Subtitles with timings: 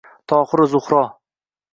[0.31, 1.01] Tohiru Zuhro